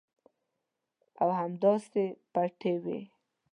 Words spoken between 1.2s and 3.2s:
او همداسې پټې وي.